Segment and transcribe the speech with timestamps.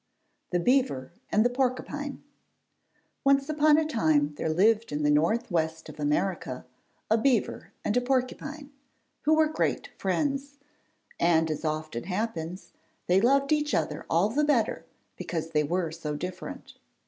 [0.49, 2.23] THE BEAVER AND THE PORCUPINE
[3.23, 6.65] Once upon a time there lived in the North West of America
[7.11, 8.71] a beaver and a porcupine,
[9.25, 10.57] who were great friends;
[11.19, 12.73] and, as often happens,
[13.05, 14.85] they loved each other all the better
[15.17, 16.73] because they were so different.